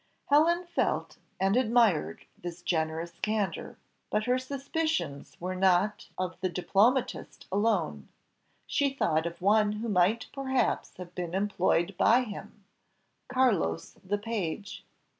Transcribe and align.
Helen 0.31 0.65
felt 0.65 1.19
and 1.39 1.55
admired 1.55 2.25
this 2.35 2.63
generous 2.63 3.19
candour, 3.21 3.77
but 4.09 4.23
her 4.23 4.39
suspicions 4.39 5.37
were 5.39 5.53
not 5.55 6.09
of 6.17 6.41
the 6.41 6.49
diplomatist 6.49 7.45
alone: 7.51 8.07
she 8.65 8.89
thought 8.91 9.27
of 9.27 9.39
one 9.43 9.73
who 9.73 9.89
might 9.89 10.25
perhaps 10.33 10.97
have 10.97 11.13
been 11.13 11.35
employed 11.35 11.95
by 11.99 12.23
him 12.23 12.63
Carlos 13.29 13.91
the 14.03 14.17
page. 14.17 14.83